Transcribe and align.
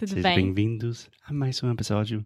Tudo 0.00 0.14
Sejam 0.14 0.34
bem? 0.34 0.46
bem-vindos 0.46 1.10
a 1.26 1.30
mais 1.30 1.62
um 1.62 1.70
episódio 1.70 2.24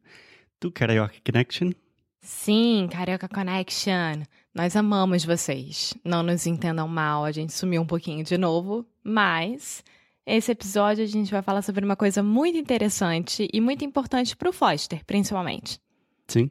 do 0.61 0.71
Karaoke 0.71 1.21
Connection. 1.21 1.73
Sim, 2.21 2.89
Carioca 2.89 3.29
Connection. 3.29 4.23
Nós 4.55 4.77
amamos 4.77 5.25
vocês. 5.25 5.93
Não 6.05 6.23
nos 6.23 6.47
entendam 6.47 6.87
mal, 6.87 7.25
a 7.25 7.33
gente 7.33 7.53
sumiu 7.53 7.83
um 7.83 7.87
pouquinho 7.87 8.23
de 8.23 8.39
novo, 8.39 8.87
mas 9.03 9.83
esse 10.25 10.53
episódio 10.53 11.03
a 11.03 11.07
gente 11.09 11.33
vai 11.33 11.43
falar 11.43 11.63
sobre 11.63 11.85
uma 11.85 11.97
coisa 11.97 12.23
muito 12.23 12.57
interessante 12.57 13.49
e 13.53 13.61
muito 13.61 13.85
importante 13.85 14.37
pro 14.37 14.53
Foster, 14.53 15.05
principalmente. 15.05 15.81
Sim? 16.29 16.49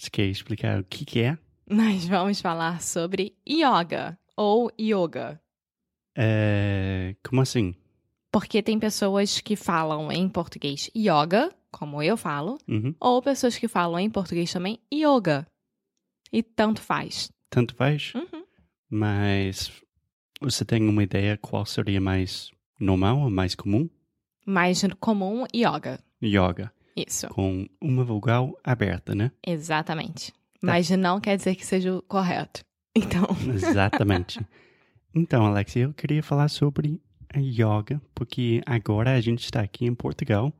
Você 0.00 0.08
quer 0.08 0.24
explicar 0.28 0.80
o 0.80 0.84
que, 0.84 1.04
que 1.04 1.20
é? 1.20 1.36
Nós 1.68 2.08
vamos 2.08 2.40
falar 2.40 2.80
sobre 2.80 3.36
yoga 3.46 4.18
ou 4.34 4.72
yoga. 4.80 5.38
É... 6.16 7.14
Como 7.22 7.42
assim? 7.42 7.74
Porque 8.32 8.62
tem 8.62 8.78
pessoas 8.80 9.40
que 9.40 9.54
falam 9.54 10.10
em 10.10 10.28
português 10.28 10.90
yoga, 10.96 11.52
como 11.70 12.02
eu 12.02 12.16
falo, 12.16 12.58
Uhum. 12.66 12.94
ou 12.98 13.20
pessoas 13.22 13.56
que 13.58 13.68
falam 13.68 13.98
em 14.00 14.10
português 14.10 14.50
também 14.52 14.78
yoga. 14.92 15.46
E 16.32 16.42
tanto 16.42 16.80
faz. 16.80 17.30
Tanto 17.50 17.74
faz? 17.74 18.12
Uhum. 18.14 18.42
Mas 18.90 19.70
você 20.40 20.64
tem 20.64 20.88
uma 20.88 21.02
ideia 21.02 21.36
qual 21.36 21.64
seria 21.66 22.00
mais 22.00 22.50
normal 22.80 23.20
ou 23.20 23.30
mais 23.30 23.54
comum? 23.54 23.88
Mais 24.46 24.82
comum, 24.98 25.44
yoga. 25.54 26.00
Yoga, 26.22 26.72
Isso, 26.96 27.28
com 27.28 27.68
uma 27.80 28.02
vogal 28.04 28.58
aberta, 28.64 29.14
né? 29.14 29.30
exatamente. 29.46 30.32
Mas 30.62 30.88
não 30.90 31.20
quer 31.20 31.36
dizer 31.36 31.54
que 31.56 31.66
seja 31.66 31.96
o 31.96 32.02
correto. 32.02 32.62
Então, 32.94 33.24
Exatamente. 33.54 34.38
então, 35.14 35.46
Alex, 35.46 35.74
eu 35.76 35.94
queria 35.94 36.22
falar 36.22 36.48
sobre 36.48 37.00
yoga, 37.36 38.00
porque 38.14 38.62
agora 38.66 39.14
a 39.14 39.20
gente 39.20 39.44
está 39.44 39.60
aqui 39.60 39.84
em 39.84 39.94
Portugal 39.94 40.52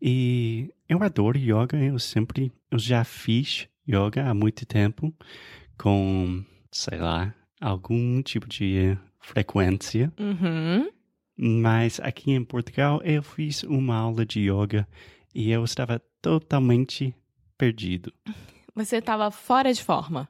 e 0.00 0.72
eu 0.88 1.02
adoro 1.02 1.38
yoga. 1.38 1.76
Eu 1.76 1.98
sempre, 1.98 2.52
eu 2.70 2.78
já 2.78 3.04
fiz 3.04 3.68
yoga 3.88 4.28
há 4.28 4.34
muito 4.34 4.64
tempo, 4.66 5.14
com, 5.78 6.44
sei 6.70 6.98
lá, 6.98 7.34
algum 7.60 8.22
tipo 8.22 8.48
de 8.48 8.96
frequência. 9.18 10.12
uhum. 10.18 10.90
Mas 11.42 11.98
aqui 12.00 12.32
em 12.32 12.44
Portugal 12.44 13.00
eu 13.02 13.22
fiz 13.22 13.62
uma 13.62 13.96
aula 13.96 14.26
de 14.26 14.40
yoga 14.40 14.86
e 15.34 15.50
eu 15.50 15.64
estava 15.64 15.98
totalmente 16.20 17.14
perdido. 17.56 18.12
você 18.74 18.96
estava 18.96 19.30
fora 19.30 19.72
de 19.72 19.82
forma. 19.82 20.28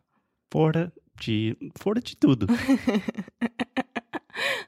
Fora 0.53 0.93
de, 1.21 1.57
fora 1.79 2.01
de 2.01 2.17
tudo. 2.17 2.47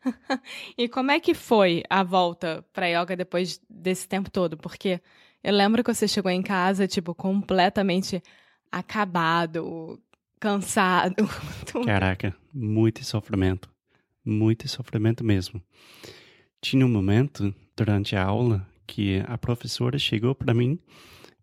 e 0.76 0.88
como 0.88 1.10
é 1.10 1.20
que 1.20 1.34
foi 1.34 1.82
a 1.88 2.02
volta 2.02 2.64
pra 2.72 2.86
yoga 2.86 3.16
depois 3.16 3.60
desse 3.68 4.08
tempo 4.08 4.30
todo? 4.30 4.56
Porque 4.56 5.00
eu 5.42 5.52
lembro 5.52 5.82
que 5.82 5.92
você 5.92 6.06
chegou 6.06 6.30
em 6.30 6.42
casa, 6.42 6.86
tipo, 6.86 7.14
completamente 7.14 8.22
acabado, 8.70 10.00
cansado. 10.38 11.28
Caraca, 11.84 12.34
muito 12.52 13.04
sofrimento. 13.04 13.70
Muito 14.24 14.68
sofrimento 14.68 15.24
mesmo. 15.24 15.60
Tinha 16.60 16.86
um 16.86 16.88
momento 16.88 17.52
durante 17.76 18.14
a 18.14 18.24
aula 18.24 18.66
que 18.86 19.22
a 19.26 19.36
professora 19.36 19.98
chegou 19.98 20.34
para 20.34 20.54
mim 20.54 20.78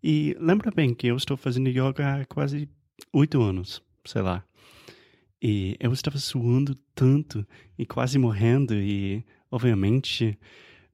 e 0.02 0.34
lembra 0.40 0.70
bem 0.70 0.94
que 0.94 1.06
eu 1.06 1.16
estou 1.16 1.36
fazendo 1.36 1.68
yoga 1.68 2.20
há 2.20 2.24
quase 2.24 2.68
oito 3.12 3.42
anos, 3.42 3.82
sei 4.04 4.22
lá. 4.22 4.42
E 5.42 5.76
eu 5.80 5.92
estava 5.92 6.18
suando 6.18 6.74
tanto 6.94 7.46
e 7.78 7.86
quase 7.86 8.18
morrendo 8.18 8.74
e, 8.74 9.24
obviamente, 9.50 10.38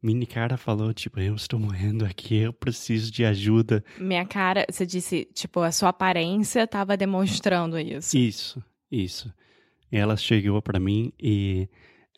minha 0.01 0.27
cara 0.27 0.57
falou, 0.57 0.95
tipo, 0.95 1.19
eu 1.19 1.35
estou 1.35 1.59
morrendo 1.59 2.05
aqui, 2.05 2.37
eu 2.37 2.53
preciso 2.53 3.11
de 3.11 3.25
ajuda. 3.25 3.85
Minha 3.99 4.25
cara, 4.25 4.65
você 4.71 4.87
disse, 4.87 5.29
tipo, 5.35 5.61
a 5.61 5.73
sua 5.73 5.89
aparência 5.89 6.63
estava 6.63 6.97
demonstrando 6.97 7.79
isso. 7.79 8.17
Isso, 8.17 8.63
isso. 8.91 9.33
Ela 9.91 10.17
chegou 10.17 10.63
para 10.63 10.79
mim 10.79 11.13
e 11.21 11.69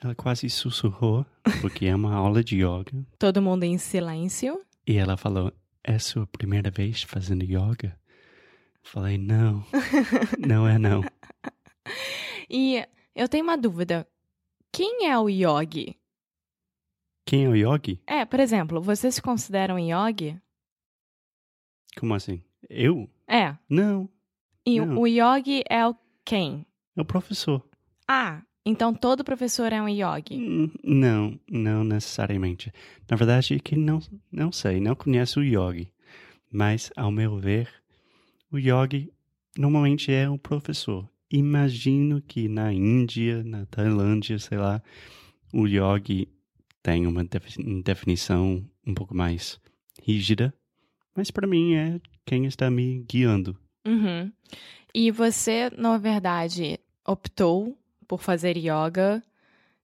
ela 0.03 0.15
quase 0.15 0.49
sussurrou, 0.51 1.25
porque 1.61 1.87
é 1.87 1.95
uma 1.95 2.15
aula 2.15 2.45
de 2.45 2.57
yoga. 2.57 2.93
Todo 3.19 3.43
mundo 3.43 3.65
em 3.65 3.79
silêncio. 3.79 4.61
E 4.87 4.97
ela 4.97 5.17
falou: 5.17 5.53
É 5.83 5.99
sua 5.99 6.27
primeira 6.27 6.71
vez 6.71 7.03
fazendo 7.03 7.45
yoga? 7.45 7.99
Falei: 8.83 9.19
Não, 9.19 9.65
não 10.47 10.69
é 10.69 10.79
não. 10.79 11.03
E 12.51 12.83
eu 13.15 13.29
tenho 13.29 13.45
uma 13.45 13.59
dúvida. 13.59 14.09
Quem 14.73 15.07
é 15.07 15.19
o 15.19 15.29
yogi? 15.29 15.97
Quem 17.27 17.45
é 17.45 17.49
o 17.49 17.55
yogi? 17.55 18.01
É, 18.07 18.25
por 18.25 18.41
exemplo, 18.41 18.81
você 18.81 19.11
se 19.13 19.21
considera 19.21 19.75
um 19.75 19.79
yogi? 19.79 20.41
Como 21.99 22.15
assim? 22.15 22.43
Eu? 22.71 23.09
É. 23.27 23.55
Não, 23.69 24.09
E 24.65 24.81
Não. 24.81 24.99
o 24.99 25.07
yogi 25.07 25.63
é 25.69 25.87
o 25.87 25.95
quem? 26.25 26.65
é 26.97 27.01
o 27.01 27.05
professor. 27.05 27.63
Ah, 28.07 28.43
então 28.65 28.95
todo 28.95 29.25
professor 29.25 29.73
é 29.73 29.81
um 29.83 29.89
yogi. 29.89 30.71
Não, 30.83 31.39
não 31.51 31.85
necessariamente. 31.85 32.73
Na 33.11 33.17
verdade, 33.17 33.55
é 33.55 33.59
que 33.59 33.77
não, 33.77 34.01
não 34.33 34.51
sei, 34.53 34.81
não 34.81 34.95
conheço 34.95 35.41
o 35.41 35.45
yogi. 35.45 35.93
Mas, 36.51 36.91
ao 36.97 37.11
meu 37.11 37.37
ver, 37.39 37.69
o 38.51 38.59
yogi 38.59 39.13
normalmente 39.57 40.11
é 40.13 40.29
um 40.31 40.39
professor. 40.39 41.07
Imagino 41.31 42.23
que 42.23 42.49
na 42.49 42.73
Índia, 42.73 43.43
na 43.45 43.67
Tailândia, 43.67 44.39
sei 44.39 44.59
lá, 44.59 44.83
o 45.53 45.67
yogi 45.67 46.29
tem 46.83 47.07
uma 47.07 47.25
defi- 47.25 47.83
definição 47.83 48.65
um 48.87 48.95
pouco 48.95 49.15
mais 49.15 49.61
rígida. 50.03 50.55
Mas 51.15 51.31
para 51.31 51.47
mim 51.47 51.75
é 51.75 52.01
quem 52.25 52.47
está 52.47 52.71
me 52.71 53.01
guiando. 53.01 53.59
Uhum. 53.87 54.33
E 54.95 55.11
você, 55.11 55.71
na 55.77 55.99
verdade, 55.99 56.79
optou 57.07 57.77
por 58.07 58.23
fazer 58.23 58.57
yoga. 58.57 59.23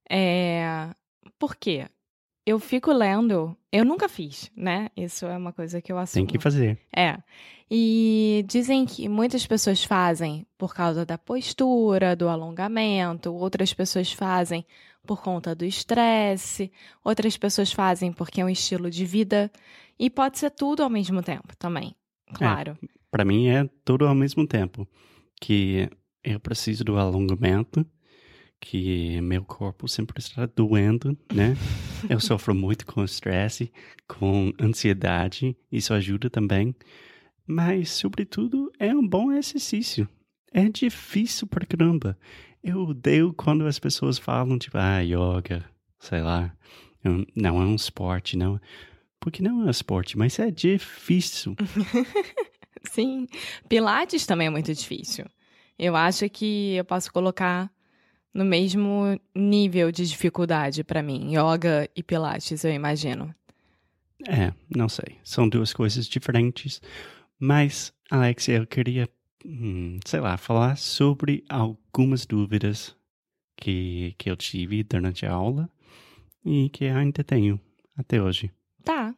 É... 0.09 0.95
Por 1.39 1.57
quê? 1.57 1.89
Eu 2.47 2.59
fico 2.59 2.93
lendo. 2.93 3.57
Eu 3.73 3.85
nunca 3.85 4.09
fiz, 4.09 4.51
né? 4.57 4.89
Isso 4.97 5.27
é 5.27 5.37
uma 5.37 5.53
coisa 5.53 5.81
que 5.81 5.91
eu 5.91 5.99
assumo. 5.99 6.27
Tem 6.27 6.37
que 6.37 6.43
fazer. 6.43 6.79
É. 6.95 7.19
E 7.71 8.45
dizem 8.47 8.85
que 8.85 9.09
muitas 9.09 9.47
pessoas 9.47 9.83
fazem 9.83 10.47
por 10.59 10.75
causa 10.75 11.07
da 11.07 11.17
postura, 11.17 12.15
do 12.15 12.29
alongamento, 12.29 13.33
outras 13.35 13.73
pessoas 13.73 14.13
fazem 14.13 14.67
por 15.07 15.23
conta 15.23 15.55
do 15.55 15.65
estresse, 15.65 16.71
outras 17.03 17.37
pessoas 17.37 17.73
fazem 17.73 18.13
porque 18.13 18.41
é 18.41 18.45
um 18.45 18.49
estilo 18.49 18.91
de 18.91 19.05
vida. 19.05 19.51
E 19.99 20.11
pode 20.11 20.39
ser 20.39 20.51
tudo 20.51 20.83
ao 20.83 20.91
mesmo 20.91 21.23
tempo 21.23 21.57
também. 21.59 21.95
Claro. 22.35 22.77
Para 23.11 23.25
mim 23.25 23.49
é 23.49 23.69
tudo 23.85 24.07
ao 24.07 24.15
mesmo 24.15 24.47
tempo. 24.47 24.87
Que 25.41 25.89
eu 26.23 26.41
preciso 26.41 26.85
do 26.85 26.99
alongamento, 26.99 27.85
que 28.65 29.21
meu 29.21 29.45
corpo 29.45 29.87
sempre 29.87 30.19
está 30.19 30.47
doendo, 30.47 31.17
né? 31.33 31.55
eu 32.09 32.19
sofro 32.19 32.55
muito 32.55 32.87
com 32.87 33.05
estresse, 33.05 33.71
com 34.09 34.53
ansiedade, 34.59 35.55
isso 35.71 35.93
ajuda 35.93 36.31
também. 36.31 36.75
Mas, 37.47 37.91
sobretudo, 37.91 38.73
é 38.79 38.95
um 38.95 39.07
bom 39.07 39.31
exercício. 39.31 40.09
É 40.51 40.67
difícil 40.69 41.47
pra 41.47 41.67
caramba. 41.67 42.19
Eu 42.63 42.81
odeio 42.81 43.35
quando 43.35 43.67
as 43.67 43.79
pessoas 43.79 44.17
falam, 44.17 44.59
tipo, 44.59 44.79
ah, 44.79 45.01
yoga, 45.01 45.63
sei 45.99 46.23
lá. 46.23 46.57
Não 47.37 47.61
é 47.61 47.67
um 47.67 47.75
esporte, 47.75 48.35
não. 48.35 48.59
Porque 49.21 49.43
não 49.43 49.63
é 49.63 49.65
um 49.67 49.71
esporte, 49.71 50.17
mas 50.17 50.39
é 50.39 50.51
difícil. 50.51 51.55
Sim. 52.91 53.27
Pilates 53.69 54.25
também 54.25 54.47
é 54.47 54.51
muito 54.51 54.73
difícil. 54.73 55.27
Eu 55.79 55.95
acho 55.95 56.31
que 56.31 56.77
eu 56.77 56.85
posso 56.85 57.13
colocar 57.13 57.71
no 58.35 58.45
mesmo 58.45 59.19
nível 59.35 59.93
de 59.93 60.05
dificuldade 60.07 60.83
para 60.83 61.03
mim, 61.03 61.31
yoga 61.37 61.89
e 61.95 62.03
pilates, 62.03 62.65
eu 62.65 62.73
imagino. 62.73 63.33
É, 64.27 64.53
não 64.75 64.89
sei. 64.89 65.19
São 65.23 65.49
duas 65.49 65.73
coisas 65.73 66.07
diferentes. 66.07 66.83
Mas, 67.39 67.93
Alex, 68.11 68.49
eu 68.49 68.67
queria, 68.67 69.09
hum, 69.45 69.99
sei 70.05 70.21
lá, 70.21 70.37
falar 70.37 70.77
sobre 70.77 71.45
algumas 71.49 72.27
dúvidas 72.27 72.97
que, 73.57 74.15
que 74.19 74.31
eu 74.31 74.37
tive 74.37 74.83
durante 74.83 75.25
a 75.27 75.33
aula 75.33 75.71
e 76.45 76.69
que 76.71 76.87
ainda 76.87 77.23
tenho 77.23 77.61
até 77.97 78.21
hoje. 78.21 78.51
Tá. 78.83 79.15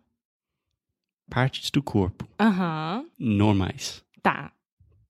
Partes 1.30 1.70
do 1.70 1.82
corpo 1.82 2.28
Aham. 2.38 3.06
normais. 3.18 4.04
Tá. 4.22 4.52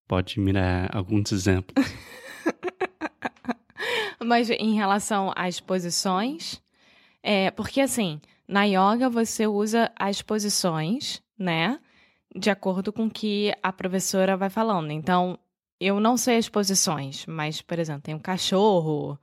Pode 0.07 0.39
me 0.39 0.53
dar 0.53 0.95
alguns 0.95 1.33
exemplos? 1.33 1.85
Mas 4.27 4.51
em 4.51 4.75
relação 4.75 5.33
às 5.37 5.61
posições, 5.61 6.61
é, 7.23 7.51
porque 7.53 7.81
assim, 7.81 8.21
na 8.49 8.65
yoga 8.65 9.09
você 9.09 9.47
usa 9.47 9.91
as 9.97 10.21
posições, 10.23 11.23
né? 11.39 11.79
De 12.35 12.51
acordo 12.51 12.93
com 12.93 13.07
o 13.07 13.11
que 13.11 13.53
a 13.63 13.73
professora 13.73 14.37
vai 14.37 14.51
falando. 14.51 14.91
Então, 14.91 15.39
eu 15.81 16.01
não 16.01 16.17
sei 16.17 16.37
as 16.39 16.49
posições, 16.49 17.25
mas, 17.27 17.63
por 17.63 17.79
exemplo, 17.79 18.03
tem 18.03 18.15
um 18.15 18.19
cachorro, 18.19 19.19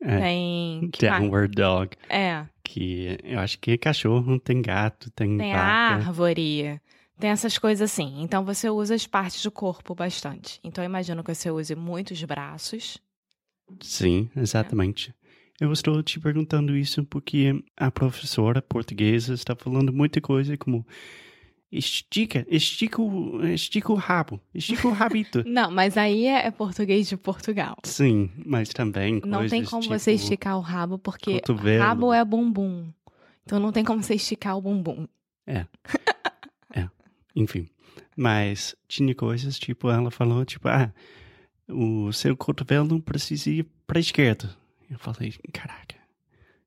É. 0.00 0.20
tem. 0.20 0.90
Downward 0.98 1.54
dog. 1.54 1.96
É, 2.08 2.44
Que 2.64 3.18
eu 3.22 3.38
acho 3.38 3.58
que 3.58 3.72
é 3.72 3.78
cachorro, 3.78 4.38
tem 4.38 4.60
gato, 4.60 5.10
tem, 5.10 5.36
tem 5.38 5.52
vaca. 5.52 6.06
árvore, 6.06 6.80
tem 7.18 7.30
essas 7.30 7.56
coisas 7.58 7.90
assim. 7.90 8.22
Então 8.22 8.44
você 8.44 8.68
usa 8.68 8.94
as 8.94 9.06
partes 9.06 9.42
do 9.42 9.50
corpo 9.50 9.94
bastante. 9.94 10.60
Então 10.64 10.82
eu 10.82 10.88
imagino 10.88 11.22
que 11.22 11.34
você 11.34 11.50
use 11.50 11.74
muitos 11.74 12.22
braços. 12.24 12.98
Sim, 13.80 14.30
exatamente. 14.36 15.14
Eu 15.60 15.72
estou 15.72 16.02
te 16.02 16.20
perguntando 16.20 16.76
isso 16.76 17.04
porque 17.04 17.62
a 17.76 17.90
professora 17.90 18.60
portuguesa 18.60 19.32
está 19.32 19.56
falando 19.56 19.92
muita 19.92 20.20
coisa 20.20 20.56
como 20.56 20.86
estica, 21.70 22.46
estica 22.48 23.00
o, 23.00 23.44
estica 23.46 23.92
o 23.92 23.96
rabo, 23.96 24.40
estica 24.54 24.86
o 24.86 24.92
rabito. 24.92 25.42
Não, 25.48 25.70
mas 25.70 25.96
aí 25.96 26.26
é 26.26 26.46
é 26.46 26.50
português 26.50 27.08
de 27.08 27.16
Portugal. 27.16 27.76
Sim, 27.84 28.30
mas 28.44 28.68
também 28.68 29.20
Não 29.24 29.48
tem 29.48 29.64
como 29.64 29.82
tipo 29.82 29.98
você 29.98 30.12
esticar 30.12 30.56
o 30.58 30.60
rabo, 30.60 30.98
porque 30.98 31.40
cotovelo. 31.40 31.82
rabo 31.82 32.12
é 32.12 32.24
bumbum. 32.24 32.92
Então 33.44 33.60
não 33.60 33.70
tem 33.70 33.84
como 33.84 34.02
você 34.02 34.14
esticar 34.14 34.56
o 34.56 34.60
bumbum. 34.60 35.06
Enfim, 37.36 37.68
mas 38.16 38.74
tinha 38.88 39.14
coisas 39.14 39.58
tipo, 39.58 39.90
ela 39.90 40.10
falou 40.10 40.42
tipo, 40.44 40.68
ah, 40.68 40.90
o 41.68 42.12
seu 42.12 42.36
cotovelo 42.36 43.00
precisa 43.00 43.50
ir 43.50 43.66
para 43.86 43.98
a 43.98 44.00
esquerda. 44.00 44.54
Eu 44.90 44.98
falei, 44.98 45.34
caraca, 45.52 45.96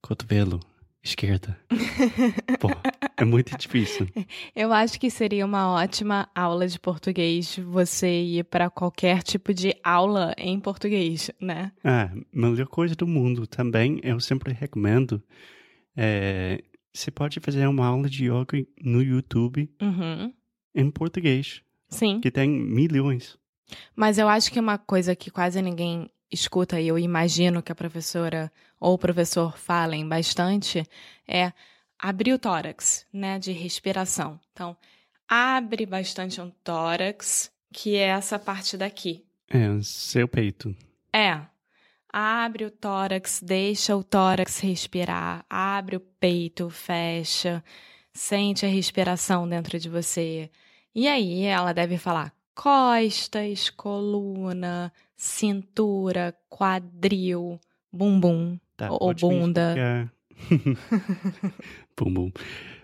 cotovelo, 0.02 0.60
esquerda. 1.04 1.58
Pô, 2.60 2.70
é 3.18 3.24
muito 3.24 3.58
difícil. 3.58 4.08
Eu 4.56 4.74
acho 4.74 5.00
que 5.00 5.10
seria 5.10 5.46
uma 5.46 5.72
ótima 5.72 6.30
aula 6.36 6.68
de 6.68 6.78
português 6.80 7.58
você 7.58 8.22
ir 8.22 8.44
para 8.46 8.70
qualquer 8.70 9.24
tipo 9.24 9.54
de 9.54 9.74
aula 9.84 10.34
em 10.38 10.60
português, 10.60 11.32
né? 11.40 11.72
Ah, 11.84 12.12
melhor 12.34 12.68
coisa 12.68 12.96
do 12.96 13.08
mundo 13.08 13.48
também, 13.48 14.00
eu 14.04 14.20
sempre 14.20 14.52
recomendo. 14.52 15.24
É, 15.96 16.62
você 16.94 17.10
pode 17.12 17.40
fazer 17.40 17.66
uma 17.68 17.86
aula 17.88 18.10
de 18.10 18.26
yoga 18.26 18.66
no 18.82 19.02
YouTube 19.02 19.70
Uhum. 19.82 20.34
em 20.76 20.92
português, 20.92 21.62
Sim. 21.90 22.20
que 22.20 22.30
tem 22.30 22.50
milhões. 22.50 23.38
Mas 23.96 24.18
eu 24.18 24.28
acho 24.28 24.52
que 24.52 24.60
uma 24.60 24.78
coisa 24.78 25.16
que 25.16 25.32
quase 25.32 25.62
ninguém 25.62 26.10
escuta 26.32 26.80
e 26.80 26.88
eu 26.88 26.98
imagino 26.98 27.62
que 27.62 27.72
a 27.72 27.76
professora 27.76 28.52
ou 28.80 28.94
o 28.94 28.98
professor 28.98 29.58
falem 29.58 30.08
bastante 30.08 30.86
é 31.28 31.52
abrir 31.98 32.34
o 32.34 32.40
tórax, 32.40 33.06
né, 33.12 33.38
de 33.40 33.52
respiração. 33.52 34.40
Então, 34.54 34.78
abre 35.28 35.86
bastante 35.86 36.40
um 36.40 36.50
tórax, 36.64 37.52
que 37.74 37.96
é 37.96 38.08
essa 38.08 38.40
parte 38.40 38.78
daqui. 38.78 39.26
É, 39.50 39.68
seu 39.82 40.28
peito. 40.28 40.76
É. 41.12 41.42
Abre 42.12 42.66
o 42.66 42.72
tórax, 42.72 43.42
deixa 43.44 43.96
o 43.96 44.04
tórax 44.04 44.60
respirar, 44.60 45.46
abre 45.48 45.96
o 45.96 46.00
peito, 46.00 46.68
fecha, 46.70 47.64
sente 48.12 48.66
a 48.66 48.70
respiração 48.70 49.48
dentro 49.48 49.78
de 49.78 49.90
você. 49.90 50.50
E 50.96 51.08
aí 51.08 51.44
ela 51.44 51.72
deve 51.72 51.98
falar 52.00 52.34
costas, 52.60 53.70
coluna, 53.70 54.92
cintura, 55.16 56.36
quadril, 56.50 57.58
bumbum. 57.90 58.60
Tá, 58.76 58.90
Ou 58.92 59.14
bunda. 59.14 59.76
explicar- 59.78 60.14
bum, 61.96 62.14
bum. 62.14 62.32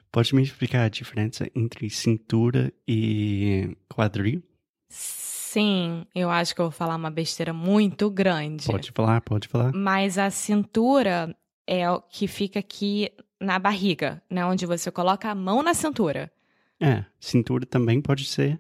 Pode 0.10 0.34
me 0.34 0.42
explicar 0.44 0.86
a 0.86 0.90
diferença 0.90 1.46
entre 1.54 1.90
cintura 1.90 2.72
e 2.88 3.76
quadril? 3.94 4.42
Sim, 4.90 6.06
eu 6.16 6.30
acho 6.30 6.56
que 6.56 6.62
eu 6.62 6.66
vou 6.66 6.72
falar 6.72 6.96
uma 6.96 7.12
besteira 7.12 7.52
muito 7.52 8.10
grande. 8.10 8.66
Pode 8.68 8.94
falar, 8.94 9.20
pode 9.20 9.50
falar. 9.50 9.74
Mas 9.74 10.18
a 10.18 10.30
cintura 10.30 11.36
é 11.68 11.90
o 11.92 12.02
que 12.02 12.30
fica 12.30 12.60
aqui 12.60 13.12
na 13.42 13.60
barriga, 13.60 14.24
né? 14.30 14.46
Onde 14.46 14.66
você 14.66 14.90
coloca 14.90 15.30
a 15.30 15.36
mão 15.36 15.62
na 15.62 15.74
cintura. 15.74 16.32
É, 16.80 17.04
cintura 17.20 17.66
também 17.66 18.02
pode 18.02 18.24
ser 18.26 18.58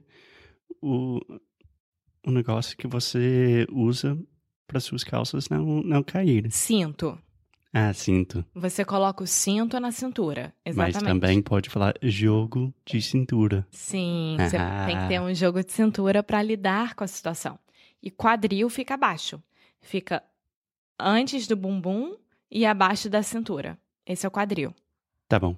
o, 0.88 1.20
o 2.28 2.32
negócio 2.32 2.78
que 2.78 2.88
você 2.88 3.66
usa 3.72 4.18
para 4.68 4.80
suas 4.80 5.04
calças 5.04 5.50
não, 5.50 5.82
não 5.84 6.04
caírem. 6.04 6.52
Cinto. 6.52 7.18
Ah, 7.74 7.92
cinto. 7.94 8.46
Você 8.54 8.86
coloca 8.86 9.24
o 9.24 9.28
cinto 9.28 9.80
na 9.80 9.92
cintura. 9.92 10.54
Exatamente. 10.66 10.94
Mas 10.96 11.04
também 11.04 11.42
pode 11.42 11.70
falar 11.70 11.94
jogo 12.02 12.74
de 12.86 13.02
cintura. 13.02 13.68
Sim, 13.70 14.38
você 14.40 14.56
Ah. 14.58 14.86
tem 14.88 14.98
que 14.98 15.08
ter 15.10 15.20
um 15.20 15.34
jogo 15.34 15.62
de 15.64 15.72
cintura 15.74 16.24
para 16.24 16.42
lidar 16.42 16.96
com 16.96 17.04
a 17.04 17.08
situação. 17.08 17.60
E 18.02 18.10
quadril 18.10 18.70
fica 18.70 18.94
abaixo. 18.94 19.42
Fica 19.82 20.24
antes 20.98 21.48
do 21.48 21.56
bumbum 21.58 22.16
e 22.50 22.66
abaixo 22.66 23.10
da 23.10 23.22
cintura. 23.22 23.78
Esse 24.06 24.26
é 24.26 24.30
o 24.30 24.32
quadril. 24.32 24.74
Tá 25.28 25.38
bom. 25.38 25.56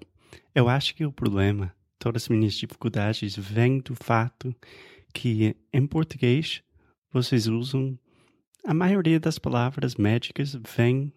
Eu 0.56 0.68
acho 0.68 0.96
que 0.96 1.06
o 1.06 1.12
problema, 1.12 1.72
todas 2.00 2.24
as 2.24 2.30
minhas 2.30 2.54
dificuldades, 2.56 3.36
vem 3.36 3.80
do 3.80 3.94
fato 3.94 4.56
que 5.14 5.56
em 5.74 5.86
português 5.86 6.62
vocês 7.12 7.48
usam. 7.48 7.98
A 8.66 8.74
maioria 8.74 9.20
das 9.20 9.40
palavras 9.40 9.96
médicas 9.96 10.54
vem 10.76 11.14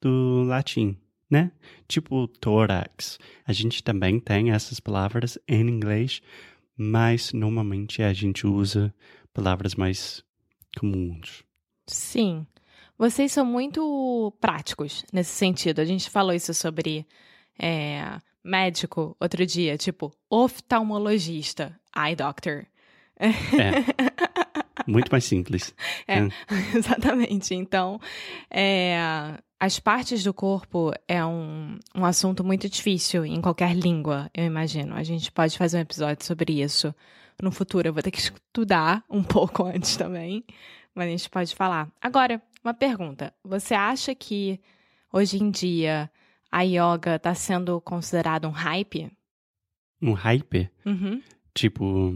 do 0.00 0.42
latim, 0.44 0.96
né? 1.30 1.52
Tipo 1.86 2.26
tórax. 2.26 3.18
A 3.44 3.52
gente 3.52 3.82
também 3.82 4.18
tem 4.18 4.50
essas 4.50 4.80
palavras 4.80 5.38
em 5.46 5.68
inglês, 5.68 6.22
mas 6.76 7.32
normalmente 7.32 8.02
a 8.02 8.12
gente 8.12 8.46
usa 8.46 8.94
palavras 9.32 9.74
mais 9.74 10.24
comuns. 10.78 11.44
Sim. 11.86 12.46
Vocês 12.98 13.30
são 13.30 13.44
muito 13.44 14.32
práticos 14.40 15.04
nesse 15.12 15.32
sentido. 15.32 15.80
A 15.80 15.84
gente 15.84 16.08
falou 16.08 16.32
isso 16.32 16.54
sobre 16.54 17.06
é, 17.58 18.18
médico 18.42 19.14
outro 19.20 19.44
dia, 19.44 19.76
tipo 19.76 20.12
oftalmologista, 20.30 21.78
eye 21.94 22.16
doctor. 22.16 22.66
Muito 24.86 25.10
mais 25.10 25.24
simples. 25.24 25.74
É, 26.06 26.18
É. 26.18 26.28
exatamente. 26.76 27.54
Então, 27.54 28.00
é, 28.50 28.98
as 29.58 29.80
partes 29.80 30.22
do 30.22 30.32
corpo 30.32 30.92
é 31.08 31.24
um, 31.24 31.78
um 31.94 32.04
assunto 32.04 32.44
muito 32.44 32.68
difícil 32.68 33.24
em 33.24 33.40
qualquer 33.40 33.74
língua, 33.74 34.30
eu 34.34 34.44
imagino. 34.44 34.94
A 34.94 35.02
gente 35.02 35.32
pode 35.32 35.56
fazer 35.58 35.78
um 35.78 35.80
episódio 35.80 36.24
sobre 36.24 36.60
isso 36.62 36.94
no 37.42 37.50
futuro. 37.50 37.88
Eu 37.88 37.92
vou 37.94 38.02
ter 38.02 38.10
que 38.10 38.20
estudar 38.20 39.02
um 39.10 39.22
pouco 39.24 39.64
antes 39.64 39.96
também, 39.96 40.44
mas 40.94 41.06
a 41.08 41.10
gente 41.10 41.30
pode 41.30 41.54
falar. 41.54 41.90
Agora, 42.00 42.40
uma 42.62 42.74
pergunta. 42.74 43.32
Você 43.44 43.74
acha 43.74 44.14
que 44.14 44.60
hoje 45.12 45.42
em 45.42 45.50
dia 45.50 46.10
a 46.50 46.62
yoga 46.62 47.16
está 47.16 47.34
sendo 47.34 47.80
considerado 47.80 48.46
um 48.46 48.50
hype? 48.52 49.10
Um 50.00 50.12
hype, 50.12 50.70
Uhum. 50.84 51.22
tipo, 51.54 52.14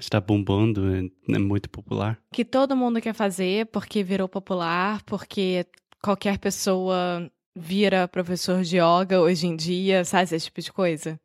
está 0.00 0.20
bombando, 0.20 0.94
é, 0.94 1.34
é 1.34 1.38
muito 1.38 1.68
popular. 1.70 2.18
que 2.32 2.44
todo 2.44 2.76
mundo 2.76 3.00
quer 3.00 3.14
fazer 3.14 3.66
porque 3.66 4.02
virou 4.02 4.28
popular, 4.28 5.02
porque 5.04 5.66
qualquer 6.02 6.38
pessoa 6.38 7.30
vira 7.54 8.08
professor 8.08 8.62
de 8.62 8.76
yoga 8.76 9.20
hoje 9.20 9.46
em 9.46 9.56
dia, 9.56 10.04
sabe 10.04 10.24
esse 10.24 10.46
tipo 10.46 10.60
de 10.60 10.72
coisa? 10.72 11.20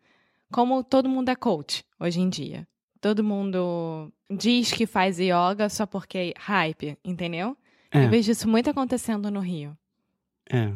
Como 0.51 0.83
todo 0.83 1.09
mundo 1.09 1.29
é 1.29 1.35
coach 1.35 1.83
hoje 1.99 2.19
em 2.19 2.29
dia. 2.29 2.67
Todo 3.01 3.23
mundo 3.23 4.11
diz 4.29 4.71
que 4.71 4.85
faz 4.85 5.19
yoga 5.19 5.69
só 5.69 5.85
porque 5.85 6.17
é 6.17 6.33
hype, 6.37 6.97
entendeu? 7.03 7.55
É. 7.91 8.05
Eu 8.05 8.09
vejo 8.09 8.31
isso 8.31 8.47
muito 8.49 8.69
acontecendo 8.69 9.29
no 9.29 9.39
Rio. 9.39 9.77
É. 10.49 10.71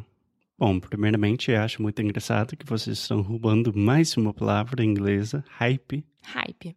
Bom, 0.57 0.79
primeiramente, 0.79 1.51
eu 1.51 1.61
acho 1.61 1.81
muito 1.81 2.01
engraçado 2.01 2.57
que 2.57 2.65
vocês 2.65 2.97
estão 2.99 3.21
roubando 3.21 3.75
mais 3.75 4.15
uma 4.17 4.33
palavra 4.33 4.83
inglesa, 4.83 5.43
hype, 5.47 6.03
Hype. 6.23 6.75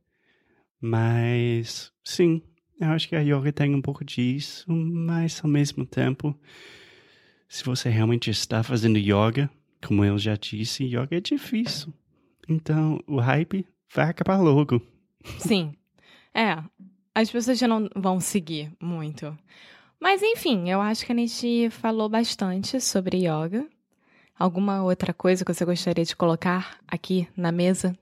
Mas, 0.85 1.93
sim, 2.05 2.43
eu 2.81 2.89
acho 2.89 3.09
que 3.09 3.15
a 3.15 3.21
yoga 3.21 3.53
tem 3.53 3.73
um 3.73 3.81
pouco 3.81 4.05
disso, 4.05 4.69
mas 4.69 5.41
ao 5.45 5.49
mesmo 5.49 5.87
tempo, 5.87 6.37
se 7.49 7.63
você 7.63 7.89
realmente 7.89 8.29
está 8.29 8.65
fazendo 8.65 8.99
yoga, 8.99 9.49
como 9.87 10.05
eu 10.05 10.19
já 10.19 10.35
disse, 10.35 10.83
yoga 10.85 11.17
é 11.17 11.21
difícil. 11.21 11.95
Então, 12.49 12.99
o 13.07 13.21
hype 13.21 13.65
vai 13.95 14.11
acabar 14.11 14.39
logo. 14.39 14.83
Sim. 15.39 15.73
É, 16.35 16.59
as 17.15 17.31
pessoas 17.31 17.61
já 17.61 17.69
não 17.69 17.89
vão 17.95 18.19
seguir 18.19 18.73
muito. 18.81 19.39
Mas 20.01 20.21
enfim, 20.21 20.69
eu 20.69 20.81
acho 20.81 21.07
que 21.07 21.13
a 21.13 21.15
gente 21.15 21.71
falou 21.71 22.09
bastante 22.09 22.81
sobre 22.81 23.19
yoga. 23.19 23.69
Alguma 24.37 24.83
outra 24.83 25.15
coisa 25.15 25.45
que 25.45 25.55
você 25.55 25.65
gostaria 25.65 26.05
de 26.05 26.17
colocar 26.17 26.81
aqui 26.89 27.29
na 27.37 27.53
mesa? 27.53 27.97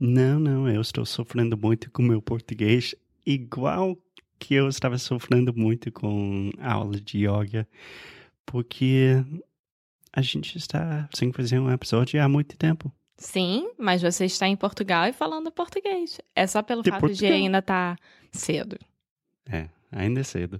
Não, 0.00 0.40
não, 0.40 0.66
eu 0.66 0.80
estou 0.80 1.04
sofrendo 1.04 1.58
muito 1.58 1.90
com 1.90 2.02
meu 2.02 2.22
português, 2.22 2.94
igual 3.26 3.98
que 4.38 4.54
eu 4.54 4.66
estava 4.66 4.96
sofrendo 4.96 5.52
muito 5.54 5.92
com 5.92 6.50
a 6.58 6.72
aula 6.72 6.98
de 6.98 7.18
yoga, 7.26 7.68
porque 8.46 9.22
a 10.10 10.22
gente 10.22 10.56
está 10.56 11.06
sem 11.14 11.30
fazer 11.32 11.58
um 11.58 11.70
episódio 11.70 12.22
há 12.22 12.26
muito 12.26 12.56
tempo. 12.56 12.90
Sim, 13.18 13.70
mas 13.78 14.00
você 14.00 14.24
está 14.24 14.48
em 14.48 14.56
Portugal 14.56 15.06
e 15.06 15.12
falando 15.12 15.52
português. 15.52 16.18
É 16.34 16.46
só 16.46 16.62
pelo 16.62 16.82
De 16.82 16.90
fato 16.90 17.00
de 17.02 17.06
Portugal. 17.08 17.34
ainda 17.34 17.58
estar 17.58 17.98
cedo. 18.32 18.78
É, 19.46 19.68
ainda 19.92 20.20
é 20.20 20.24
cedo. 20.24 20.58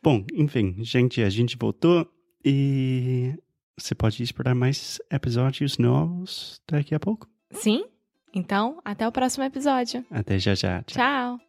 Bom, 0.00 0.24
enfim, 0.32 0.76
gente, 0.84 1.20
a 1.20 1.28
gente 1.28 1.56
voltou 1.58 2.08
e 2.44 3.34
você 3.76 3.96
pode 3.96 4.22
esperar 4.22 4.54
mais 4.54 5.00
episódios 5.10 5.76
novos 5.76 6.60
daqui 6.68 6.94
a 6.94 7.00
pouco. 7.00 7.28
Sim? 7.50 7.84
Então, 8.32 8.78
até 8.84 9.06
o 9.06 9.12
próximo 9.12 9.44
episódio. 9.44 10.04
Até 10.10 10.38
já 10.38 10.54
já. 10.54 10.82
Tchau. 10.82 11.38
Tchau! 11.38 11.48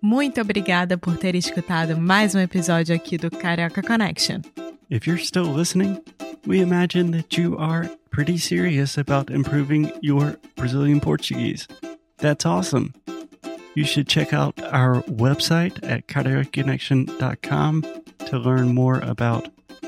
Muito 0.00 0.40
obrigada 0.40 0.96
por 0.96 1.16
ter 1.16 1.34
escutado 1.34 1.96
mais 1.98 2.34
um 2.34 2.38
episódio 2.38 2.94
aqui 2.94 3.18
do 3.18 3.30
Carioca 3.30 3.82
Connection. 3.82 4.40
If 4.88 5.06
you're 5.06 5.22
still 5.22 5.52
listening, 5.52 6.00
we 6.46 6.60
imagine 6.60 7.10
that 7.10 7.36
you 7.38 7.58
are 7.58 7.90
pretty 8.10 8.38
serious 8.38 8.96
about 8.96 9.30
improving 9.32 9.92
your 10.00 10.38
Brazilian 10.56 11.00
Portuguese. 11.00 11.66
That's 12.18 12.46
awesome. 12.46 12.94
You 13.74 13.84
should 13.84 14.08
check 14.08 14.32
out 14.32 14.54
our 14.72 15.02
website 15.04 15.78
at 15.82 16.06
cariocaconnection.com 16.06 17.84
to 18.26 18.38
learn 18.38 18.74
more 18.74 19.00
about 19.00 19.48